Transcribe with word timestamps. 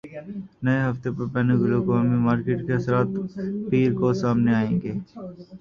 نئے 0.63 0.77
ہفتے 0.85 1.09
پر 1.15 1.25
بین 1.33 1.47
الاقوامی 1.53 2.17
مارکیٹ 2.27 2.59
کے 2.65 2.73
اثرات 2.75 3.07
پیر 3.69 3.89
کو 3.99 4.07
سامنے 4.21 4.51
آئیں 4.61 4.75
گے 4.81 4.91